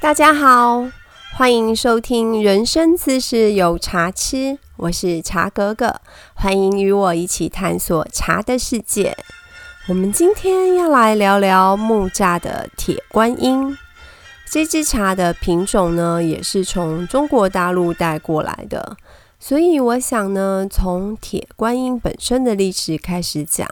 [0.00, 0.88] 大家好，
[1.34, 6.00] 欢迎收听人生姿势有茶吃，我是茶格格，
[6.32, 9.14] 欢迎与我一起探索茶的世界。
[9.88, 13.76] 我们今天要来聊聊木栅的铁观音。
[14.50, 18.96] 这支茶的品种呢，也是从中国大陆带过来的，
[19.38, 23.68] 所以我想呢，从铁观音本身的历史开始讲，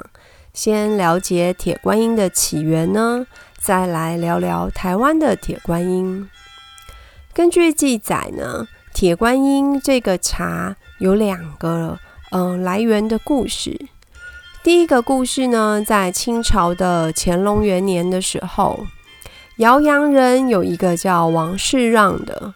[0.53, 3.27] 先了解铁观音的起源呢。
[3.61, 6.31] 再来聊聊台湾的铁观音。
[7.35, 11.99] 根据记载呢，铁观音这个茶有两个
[12.31, 13.87] 嗯来源的故事。
[14.63, 18.87] 第一个故事呢，在清朝的乾隆元年的时候，
[19.57, 22.55] 饶阳人有一个叫王世让的，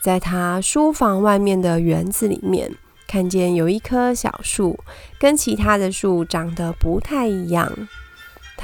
[0.00, 2.70] 在他书房外面的园子里面，
[3.08, 4.78] 看见有一棵小树，
[5.18, 7.88] 跟其他的树长得不太一样。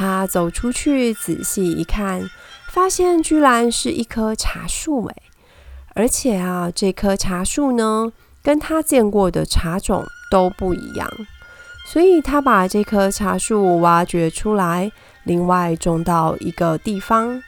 [0.00, 2.30] 他走出去仔细一看，
[2.70, 5.16] 发现居然是一棵茶树诶，
[5.94, 8.10] 而且啊，这棵茶树呢，
[8.42, 11.06] 跟他见过的茶种都不一样。
[11.86, 14.90] 所以他把这棵茶树挖掘出来，
[15.24, 17.42] 另外种到一个地方。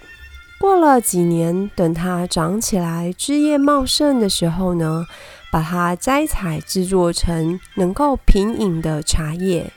[0.61, 5.07] 过了几年，等它长起来、枝叶茂盛的时候呢，
[5.51, 9.73] 把它摘采制作成能够品饮的茶叶。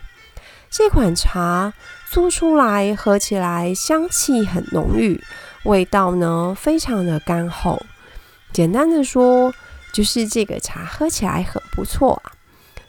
[0.69, 1.71] 这款茶。
[2.16, 5.21] 做出来喝起来香气很浓郁，
[5.66, 7.77] 味道呢非常的干厚。
[8.53, 9.53] 简单的说，
[9.94, 12.31] 就是这个茶喝起来很不错啊。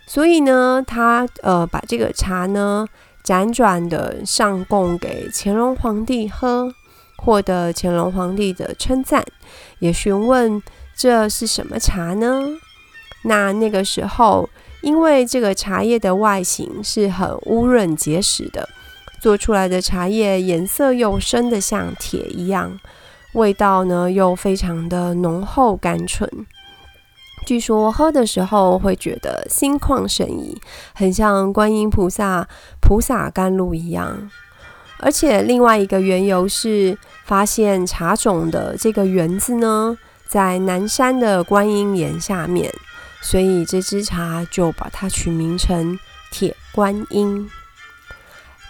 [0.06, 2.86] 所以呢，他呃把这个茶呢
[3.24, 6.72] 辗转的上供给乾隆皇帝喝，
[7.16, 9.24] 获得乾隆皇帝的称赞，
[9.80, 10.62] 也询问
[10.94, 12.42] 这是什么茶呢？
[13.24, 14.48] 那那个时候，
[14.82, 18.68] 因为这个茶叶的外形是很乌润结实的。
[19.26, 22.78] 做出来的茶叶颜色又深的像铁一样，
[23.32, 26.30] 味道呢又非常的浓厚甘醇。
[27.44, 30.56] 据说喝的时候会觉得心旷神怡，
[30.94, 32.46] 很像观音菩萨
[32.80, 34.30] 菩萨甘露一样。
[35.00, 39.98] 而且另外一个缘由是，发现茶种的这个园子呢，
[40.28, 42.72] 在南山的观音岩下面，
[43.20, 45.98] 所以这支茶就把它取名成
[46.30, 47.50] 铁观音。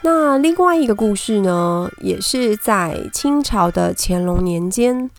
[0.09, 5.11] 那另外一个故事呢，也是在清朝的乾隆年间，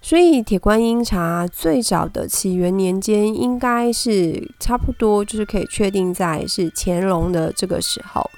[0.00, 8.30] 所以铁观音茶最早的起源年间应该是差不多，就是可以确定在是乾隆的这个时候。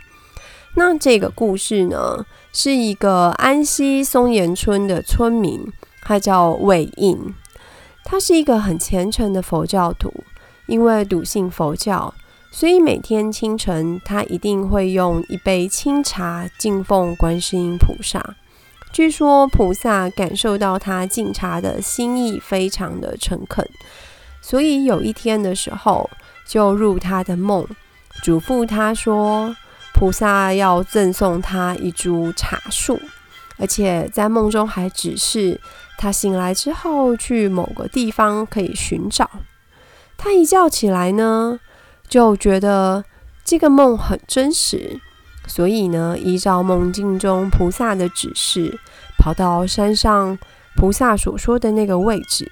[0.77, 5.71] 那这个故事呢，是一个安溪松岩村的村民，
[6.01, 7.35] 他叫韦应，
[8.03, 10.11] 他是一个很虔诚的佛教徒，
[10.69, 12.15] 因为笃信佛教。
[12.59, 18.35] 所以每天清晨，他一定会用一杯清茶敬奉观世音菩萨。
[18.93, 23.65] 据说菩萨感受到他敬茶的心意非常的诚恳，
[24.43, 26.11] 所以有一天的时候，
[26.49, 27.65] 就入他的梦，
[28.25, 29.55] 嘱咐他说，
[29.95, 33.01] 菩萨要赠送他一株茶树，
[33.59, 35.61] 而且在梦中还指示
[35.97, 39.31] 他醒来之后去某个地方可以寻找。
[40.17, 41.61] 他一觉起来呢。
[42.09, 43.05] 就觉得
[43.45, 45.01] 这个梦很真实，
[45.47, 48.79] 所以呢，依照梦境中菩萨的指示，
[49.19, 50.39] 跑到山上
[50.77, 52.51] 菩萨所说的那个位置，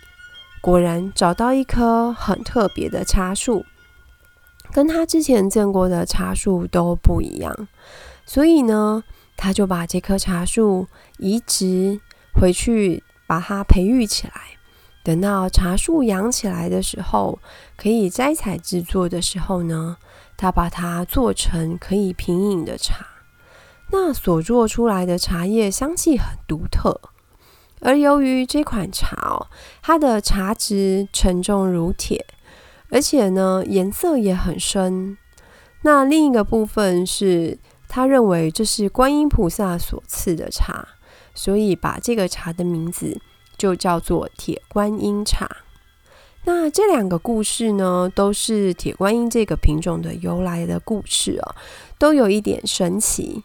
[0.60, 3.64] 果然找到一棵很特别的茶树，
[4.72, 7.68] 跟他之前见过的茶树都不一样。
[8.24, 9.04] 所以呢，
[9.36, 10.88] 他就把这棵茶树
[11.18, 12.00] 移植
[12.34, 14.55] 回去，把它培育起来。
[15.06, 17.38] 等到茶树养起来的时候，
[17.76, 19.98] 可以摘采制作的时候呢，
[20.36, 23.06] 他把它做成可以品饮的茶。
[23.92, 27.00] 那所做出来的茶叶香气很独特，
[27.82, 29.46] 而由于这款茶哦，
[29.80, 32.26] 它的茶质沉重如铁，
[32.90, 35.16] 而且呢颜色也很深。
[35.82, 40.88] 那另一个部分是，他认为这是观音菩萨所赐的茶，
[41.32, 43.20] 所以把这个茶的名字。
[43.56, 45.48] 就叫做铁观音茶。
[46.44, 51.54] 那这两个故事呢，都是铁观音这个品种的由来的故事哦，
[51.98, 53.42] 都有一点神奇。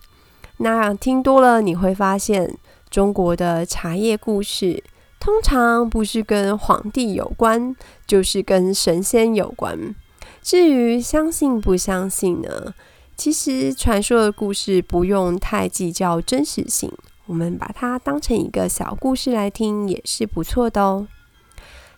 [0.57, 2.55] 那听多了，你会发现
[2.89, 4.83] 中国的茶叶故事
[5.19, 7.75] 通常不是跟皇帝有关，
[8.05, 9.95] 就是跟神仙有关。
[10.43, 12.75] 至于相信不相信呢？
[13.15, 16.91] 其实传说的故事不用太计较真实性。
[17.31, 21.07] 我们把它当成一个小故事来听，也是不错的哦。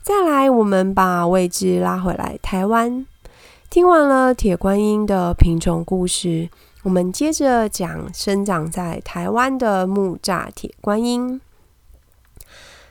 [0.03, 3.03] 再来，我们把位置拉回来，台湾。
[3.67, 6.47] 听完了铁观音的品种故事，
[6.83, 11.41] 我们接着讲生长在台湾的木栅铁观音。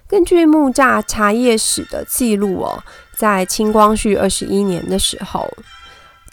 [0.09, 2.83] 根据木栅茶叶史的记录哦，
[3.17, 5.49] 在清光绪二十一年的时候，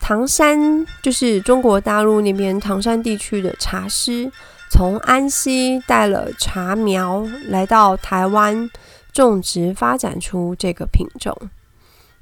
[0.01, 4.31] 唐山就是中国大陆那边唐山地区的茶师，
[4.69, 8.69] 从安溪带了茶苗来到台湾
[9.11, 11.35] 种植，发展出这个品种。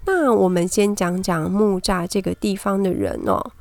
[0.06, 3.52] 那我们先讲讲木栅这个地方的人哦，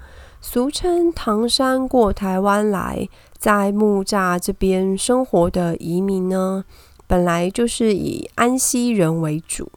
[0.41, 6.65] 俗称唐山过台湾来，在木栅这边生活的移民呢，
[7.09, 9.71] 本来就是以安溪人为主。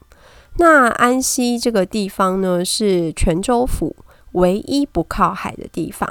[0.57, 3.95] 那安溪这个地方呢，是泉州府
[4.33, 6.07] 唯一不靠海的地方，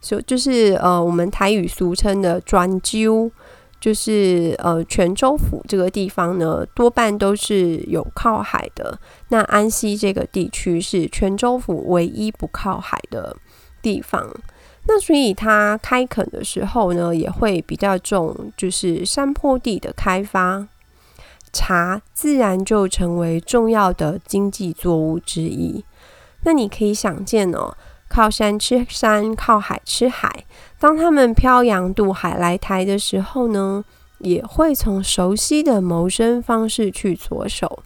[0.00, 3.30] 所就是呃，我们台语俗称的专鸠。
[3.78, 8.98] 就是呃，泉州府这个地方呢，多半都是有靠海的。
[9.28, 13.36] 那安溪这个地区是泉州府唯一不靠海的
[13.82, 14.34] 地方。
[14.88, 20.66] 那所以它开垦的时候呢，也会比较重，就是山坡地的开发，
[21.52, 25.84] 茶自然就成为重要的经济作物之一。
[26.44, 27.76] 那你可以想见哦。
[28.08, 30.44] 靠山吃山，靠海吃海。
[30.78, 33.84] 当他们漂洋渡海来台的时候呢，
[34.18, 37.82] 也会从熟悉的谋生方式去着手，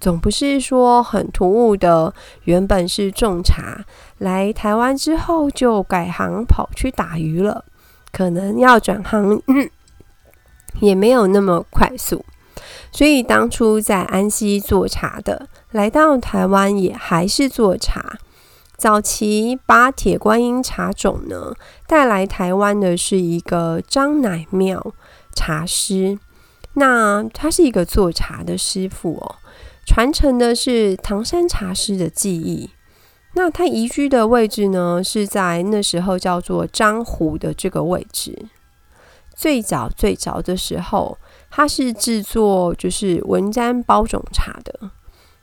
[0.00, 2.12] 总不是说很突兀的。
[2.44, 3.84] 原本是种茶，
[4.18, 7.64] 来台湾之后就改行跑去打鱼了，
[8.12, 9.40] 可能要转行
[10.80, 12.24] 也没有那么快速。
[12.92, 18.18] 所以当初在安溪做茶的，来到台湾也还是做茶。
[18.80, 21.52] 早期把铁观音茶种呢
[21.86, 24.94] 带来台湾的是一个张乃妙
[25.36, 26.18] 茶师，
[26.72, 29.36] 那他是一个做茶的师傅哦，
[29.86, 32.70] 传承的是唐山茶师的技艺。
[33.34, 38.46] 那他移居的位置呢是在那时候叫做漳湖的这个位置。
[39.36, 41.18] 最早最早的时候，
[41.50, 44.90] 他是制作就是文瞻包种茶的，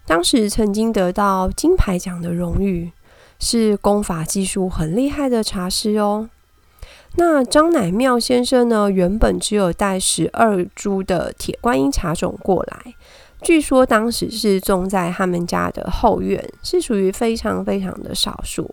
[0.07, 2.91] 当时曾经得到金牌奖的荣誉。
[3.39, 6.29] 是功法技术很厉害的茶师哦。
[7.15, 8.91] 那张乃妙先生呢？
[8.91, 12.93] 原本只有带十二株的铁观音茶种过来，
[13.41, 18.69] 据说当时是种在他们家的后院，是属于非常非常的少数。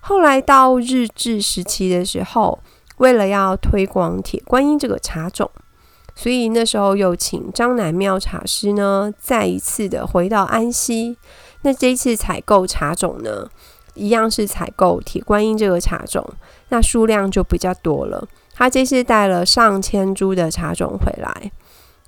[0.00, 2.60] 后来到日治时期的时候，
[2.98, 5.50] 为了要推广铁观音这个茶种，
[6.14, 11.16] 所以那时候又请张乃妙茶师呢，再一次的回到安溪。
[11.62, 13.48] 那这一次采购茶种呢？
[13.94, 16.26] 一样是采购铁观音这个茶种，
[16.68, 18.26] 那数量就比较多了。
[18.54, 21.50] 他这次带了上千株的茶种回来，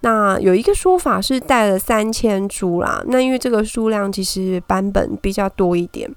[0.01, 3.03] 那有一个说法是带了三千株啦。
[3.07, 6.11] 那因为这个数量其实版本比较多一点，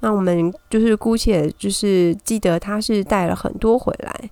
[0.00, 4.30] 那我们就是姑且就是记得他是带了很多回来。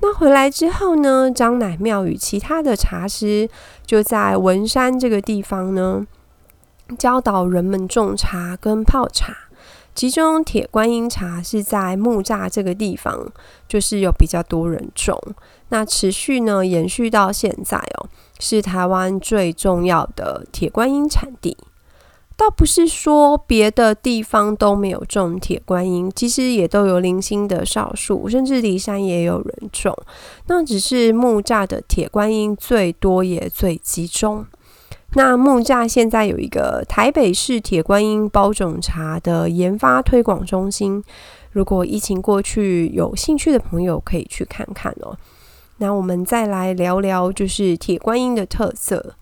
[0.00, 3.48] 那回来之后呢，张乃庙与其他的茶师
[3.86, 6.06] 就在文山这个地方呢，
[6.98, 9.34] 教导人们种茶跟泡茶。
[9.94, 13.30] 其中铁观音茶是在木栅这个地方，
[13.68, 15.20] 就是有比较多人种，
[15.68, 18.08] 那持续呢延续到现在哦，
[18.40, 21.56] 是台湾最重要的铁观音产地。
[22.34, 29.96] 倒不是说别的地方都没有种铁观音，其实也都有零星的少数，甚至离山也有人种，
[30.46, 34.46] 那只是木栅的铁观音最多也最集中。
[35.14, 41.04] 那木栅现在有一个台北市铁观音包种茶的研发推广中心，
[41.50, 45.16] 如果疫情过去，有兴趣的朋友可以去看看哦。
[45.76, 49.14] 那我们再来聊聊，就是铁观音的特色。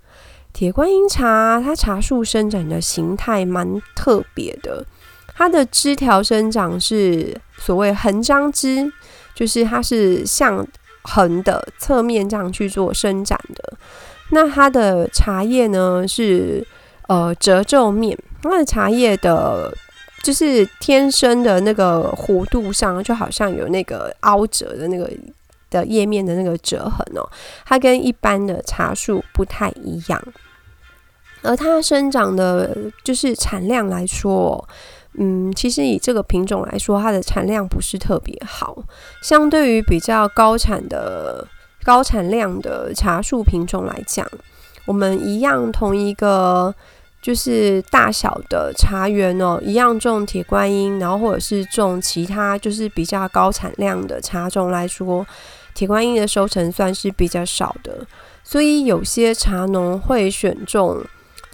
[0.53, 4.85] 铁观音茶，它茶树生长的形态蛮特别的，
[5.35, 8.93] 它的枝条生长是所谓横张枝，
[9.35, 10.67] 就是它是向
[11.03, 13.77] 横的侧面这样去做伸展的。
[14.31, 16.65] 那它的茶叶呢是
[17.09, 19.73] 呃褶皱面，它的茶叶的，
[20.23, 25.11] 就是天生的那个弧度上，就好像有那个凹折的那个
[25.69, 27.29] 的叶面的那个折痕哦，
[27.65, 30.23] 它跟一般的茶树不太一样。
[31.43, 34.69] 而它生长的，就是产量来说，
[35.15, 38.77] 嗯，其实以这个品种来说，它的产量不是特别好，
[39.23, 41.49] 相对于比较高产的。
[41.83, 44.27] 高产量的茶树品种来讲，
[44.85, 46.75] 我们一样同一个
[47.23, 55.27] 就是大小的茶园哦，一样种铁观音，然后或者是种其他就是比较高产量的茶种来说，
[55.75, 58.07] 铁观音的收成算是比较少的，
[58.45, 61.03] 所以有些茶农会选种，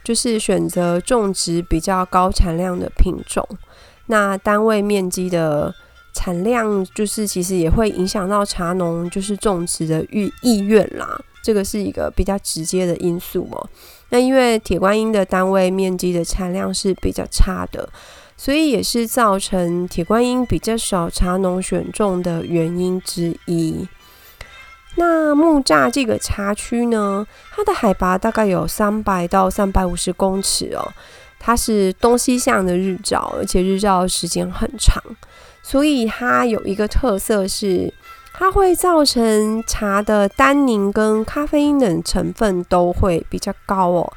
[0.03, 3.47] 就是选择种植比较高产量的品种，
[4.07, 5.75] 那单位面积的。
[6.17, 11.21] 产量就是其实也会影响到茶农就是种植的意意愿啦。
[11.43, 13.69] 这个是一个比较直接的因素哦。
[14.09, 17.87] 那因为铁观音的单位面积的产量是比较差的，
[18.35, 23.87] 所以也是造成铁观音比较少茶农选种的原因之一。
[24.97, 30.91] 那木栅这个茶区呢，它的海拔大概有三百到三百五十公尺哦。
[31.39, 35.01] 它是东西向的日照，而且日照时间很长，
[35.69, 37.93] 所以它有一个特色是，
[38.33, 44.13] 它会造成茶的单宁跟咖啡因等成分都会比较高哦。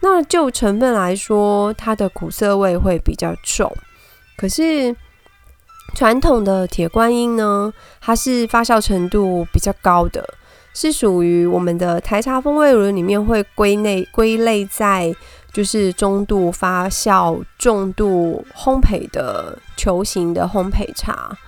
[0.00, 3.70] 那就成分来说，它的苦涩味会比较重。
[4.38, 4.96] 可是
[5.94, 7.70] 传统的铁观音呢，
[8.00, 10.26] 它是发酵程度比较高的，
[10.72, 15.14] 是属于我们的台茶风味轮里面会归类归类在。
[15.54, 21.38] 就是中度发酵、重度烘焙的球形的烘焙茶，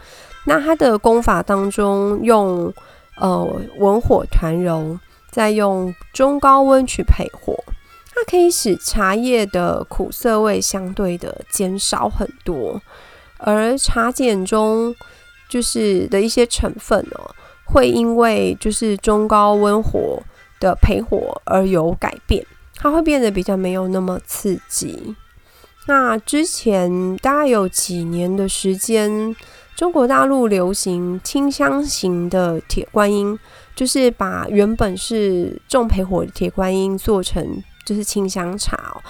[0.44, 2.72] 那它的功法当中用
[3.16, 3.44] 呃
[3.78, 4.96] 文火团揉，
[5.28, 7.52] 再用中高温去配火，
[8.14, 12.80] 它可以使茶叶的苦涩味相对的减少很多，
[13.38, 14.94] 而茶碱中
[15.48, 17.34] 就是的一些成分哦，
[17.64, 20.22] 会因为就是中高温火
[20.60, 22.46] 的焙火而有改变。
[22.76, 25.16] 它会变得比较没有那么刺激。
[25.88, 29.34] 那之前大概有几年的时间，
[29.74, 33.38] 中国大陆流行清香型的铁观音，
[33.74, 39.00] 就是把原本是重焙火的铁观音做成就是清香茶，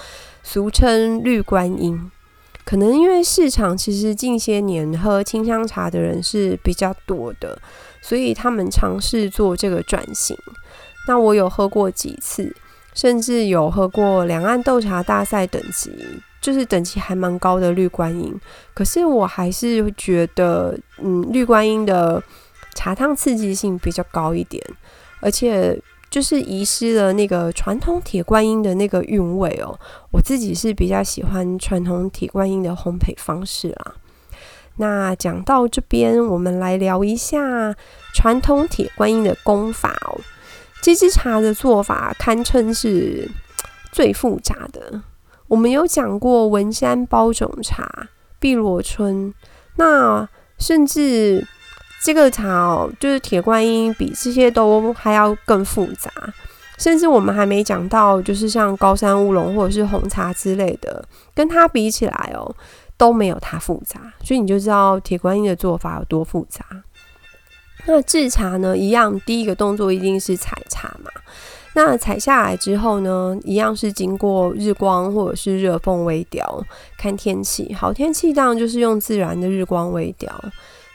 [0.43, 2.11] 俗称绿观音。
[2.63, 7.57] 可能因为市场其实近些年喝清香茶的人是比较多的，
[8.01, 10.37] 所以他们尝试做这个转型。
[11.07, 12.55] 那我有喝过几次。
[12.97, 15.91] 甚至有喝过两岸豆茶大赛等级，
[16.41, 18.35] 就是等级还蛮高的绿观音。
[18.73, 22.19] 可是我还是觉得，嗯，绿观音的
[22.73, 24.59] 茶汤刺激性比较高一点，
[25.19, 29.79] 而且就是遗失了那个传统铁观音的那个韵味哦。
[30.11, 33.93] 我自己是比较喜欢传统铁观音的烘焙方式啦。
[34.77, 37.75] 那讲到这边，我们来聊一下
[38.15, 40.19] 传统铁观音的功法哦。
[40.87, 43.29] 这支茶的做法堪称是
[43.91, 45.01] 最复杂的。
[45.49, 48.07] 我们有讲过文山包种茶、
[48.39, 49.33] 碧螺春，
[49.75, 50.25] 那
[50.57, 51.45] 甚至
[52.01, 56.09] 这个茶哦，就是铁观音，比这些都还要更复杂。
[56.77, 62.55] 甚至我们还没讲到，就是像高山乌龙或者是红茶之类的，跟它比起来哦，
[62.95, 64.13] 都没有它复杂。
[64.23, 66.65] 所以你就知道铁观音的做法有多复杂。
[67.87, 71.09] 那制茶呢，一样，第一个动作一定是采茶嘛。
[71.73, 76.65] 那采下来之后呢，一样是经过日光或者是热风微雕，
[76.97, 80.29] 看天气，好天气当然就是用自然的日光微雕。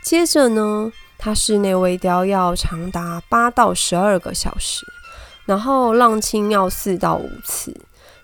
[0.02, 4.84] 接着呢，它室内微雕要长达八到十二个小时，
[5.46, 7.74] 然后浪青要四到五次，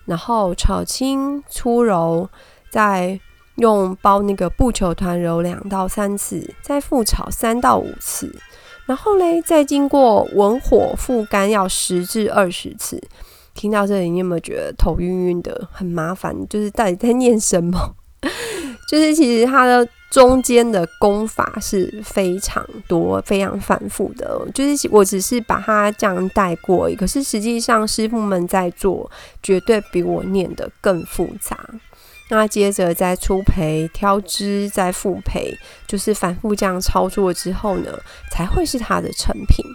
[0.05, 2.29] 然后炒青粗揉，
[2.69, 3.19] 再
[3.55, 8.37] 用包那个布球团揉两到三次，再复炒三到五次。
[8.89, 12.99] 然后嘞，再经过文火复干要十至二十次。
[13.53, 16.35] 听到这里，你有没有觉得头晕晕的，很麻烦？
[16.47, 17.95] 就是到底在念什么？
[18.89, 24.41] 就是其实它的中间的功法是非常多、非常繁复的。
[24.55, 29.07] 就是我只是把它这样带过，可是实际上师傅们在做，
[29.43, 31.55] 绝对比我念的更复杂。
[32.29, 35.57] 那接着再出培、挑枝、再复培，
[35.87, 37.91] 就是反复这样操作之后呢，
[38.31, 39.65] 才会是它的成品。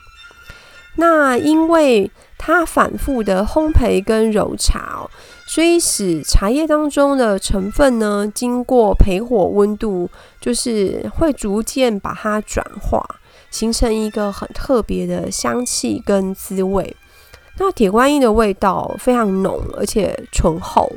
[0.97, 2.09] 那因为
[2.39, 5.11] 它反复的烘焙跟揉茶哦，
[5.49, 10.09] 所以使茶叶当中的成分呢，经过焙火温度，
[10.41, 13.05] 就是会逐渐把它转化，
[13.51, 16.97] 形成一个很特别的香气跟滋味。
[17.59, 20.93] 那铁观音的味道非常浓，而且醇厚。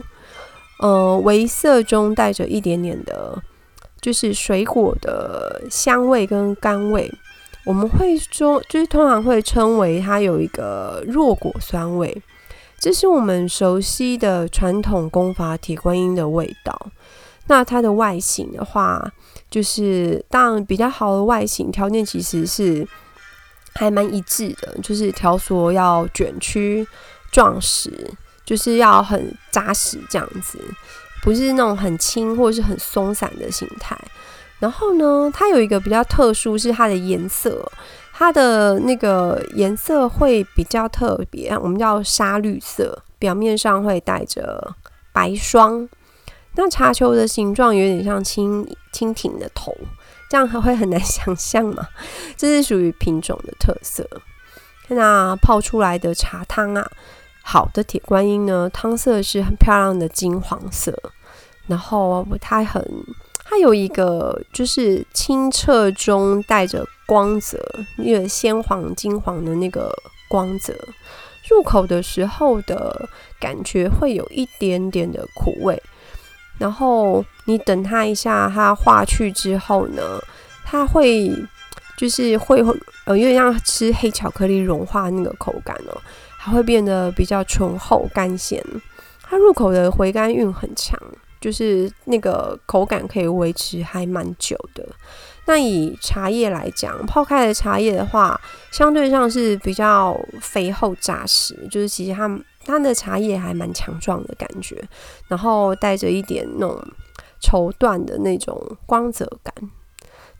[0.79, 3.41] 呃，微色中带着一点点的，
[3.99, 7.11] 就是水果的香味跟甘味。
[7.65, 12.21] 我们会说，就是通常会称为它有一个弱果酸味。
[12.79, 16.91] 这是我们熟悉的传统功法铁观音的味道。
[17.47, 19.11] 那它的外形的话，
[19.49, 22.87] 就是当然比较好的外形条件，其实是
[23.73, 26.87] 还蛮一致的，就是条索要卷曲
[27.31, 27.91] 壮实。
[28.47, 30.57] 就是要很扎实这样子，
[31.21, 33.99] 不是那种很轻或是很松散的形态。
[34.59, 37.69] 然后呢，它有一个比较特殊，是它的颜色，
[38.13, 44.73] 它的那个颜色会比较特别，我们叫沙绿色，表面上会带着
[45.11, 45.87] 白霜。
[46.55, 49.75] 那茶球的形状有点像蜻蜻蜓的头，
[50.29, 51.85] 这样还会很难想象嘛？
[52.37, 54.07] 这是属于品种的特色。
[54.87, 56.89] 那泡出来的茶汤啊，
[57.49, 60.93] 好的铁观音呢，汤色是很漂亮的金黄色，
[61.65, 62.85] 然后它很，
[63.45, 67.57] 它有一个就是清澈中带着光泽，
[67.99, 69.89] 那个鲜黄金黄的那个
[70.27, 70.73] 光泽，
[71.49, 73.07] 入口的时候的
[73.39, 75.81] 感觉会有一点点的苦味，
[76.57, 80.01] 然后你等它一下，它化去之后呢，
[80.65, 81.31] 它会。
[81.97, 82.63] 就是会
[83.05, 85.99] 呃，有点像吃黑巧克力融化那个口感哦，
[86.47, 88.63] 还会变得比较醇厚甘咸。
[89.21, 90.97] 它入口的回甘韵很强，
[91.41, 94.87] 就是那个口感可以维持还蛮久的。
[95.45, 98.39] 那以茶叶来讲，泡开的茶叶的话，
[98.71, 104.81] 相对上是比较肥厚扎实，就是其实它它的茶叶还蛮强壮的感觉，
[105.27, 106.81] 然后带着一点那种
[107.41, 109.53] 绸缎的那种光泽感。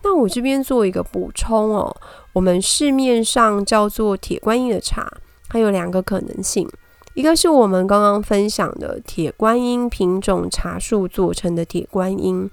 [0.04, 1.94] 那我这边做一个补充哦，
[2.32, 5.12] 我们市面上叫做铁观音的茶，
[5.50, 6.70] 它有两个可能性，
[7.14, 12.50] 一个是我们刚刚分享的铁观音品种茶树做成的铁观音，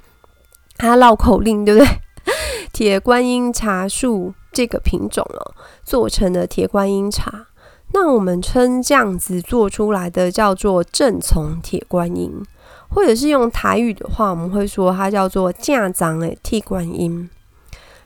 [0.77, 1.89] 它绕口令对不对？
[2.73, 7.47] 铁观音茶树这个品种哦，做成的铁观音茶，
[7.93, 12.43] 那我们称这样子做出来的叫做正从铁观音，
[12.89, 17.29] 或者是用台语的话，我们会说它叫做架长诶铁观音。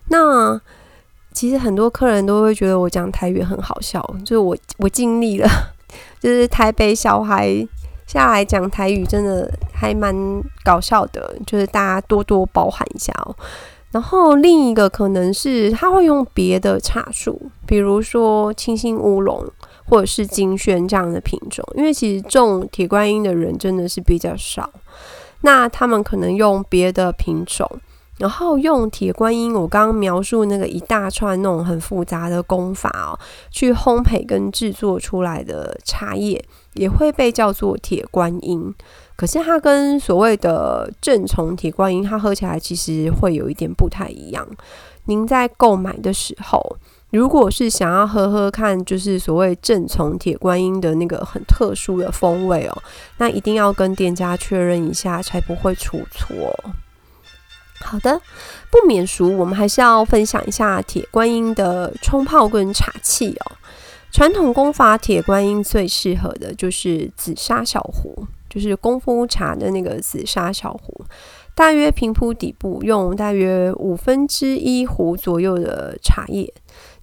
[0.08, 0.60] 那
[1.38, 5.48] 其实很多客人都会觉得我讲台语很好笑，就是我我尽力了，
[6.18, 7.64] 就是台北小孩
[8.08, 10.12] 下来讲台语真的还蛮
[10.64, 13.32] 搞笑的，就是大家多多包涵一下哦。
[13.92, 19.46] 然后另一个可能是他会用别的茶树，比如说清新乌龙
[19.84, 24.68] 或者是金萱这样的品种，因为其实种铁观音的人真的是比较少，
[25.42, 27.64] 那他们可能用别的品种。
[28.18, 33.18] 然后用铁观音，我刚刚描述那个一大串那种很复杂的功法哦，
[33.50, 36.44] 去烘焙跟制作出来的茶叶，
[36.74, 38.74] 也会被叫做铁观音。
[39.16, 44.46] 可是它跟所谓的正从铁观音，它喝起来其实会有一点不太一样。
[45.06, 46.76] 您在购买的时候，
[47.10, 52.82] 如果是想要喝喝看，就是所谓正从铁观音的那个很特殊的风味哦，
[53.16, 56.52] 那一定要跟店家确认一下，才不会出错。
[57.80, 58.20] 好的，
[58.70, 63.52] 不免俗，我们还是要分享一下铁观音的冲泡跟茶器哦。
[64.10, 71.04] 传统功法铁观音最适合的就是紫砂小壶，就是功夫茶的那个紫砂小壶，
[71.54, 76.52] 大约平铺底部，用大约五分之一壶左右的茶叶。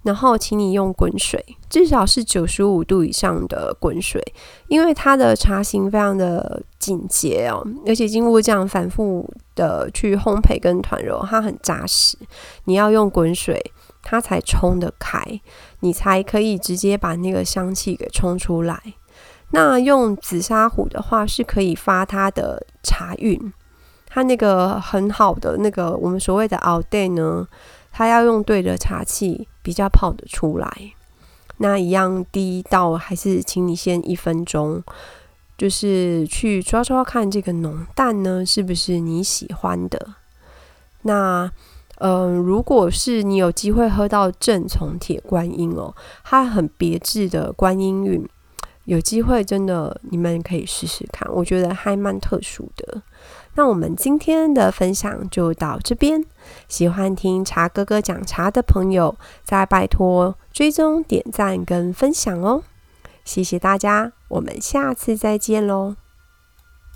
[0.05, 4.23] 然后，请你用滚水，至少是九十五度以上的滚水，
[4.67, 12.15] 因为它的茶型非常的紧结哦，而且经过这样反复的去烘焙跟团揉，它很扎实。
[12.65, 13.59] 你要用滚水，
[14.03, 15.19] 它才冲得开，
[15.79, 18.79] 你才可以直接把那个香气给冲出来。
[19.49, 23.51] 那用紫砂壶的话，是可以发它的茶韵，
[24.07, 27.47] 它那个很好的那个我们所谓的熬 day 呢。
[27.97, 30.69] 它要用对的茶器比较泡得出来。
[31.59, 34.83] 那一样第一道还是请你先一分钟，
[35.57, 40.15] 就是去抓抓看这个浓淡呢是不是你喜欢的。
[41.03, 41.49] 那
[41.99, 48.27] 嗯，如果是你有机会喝到正从铁观音哦，它很别致的观音韵，
[48.83, 53.01] 有机会真的你们可以试试看，我觉得还蛮特殊的。
[53.55, 56.23] 那我们今天的分享就到这边。
[56.67, 62.63] 喜欢听茶哥哥讲茶的朋友，再拜托追踪、点赞跟分享哦。
[63.23, 65.95] 谢谢大家，我们下次再见喽。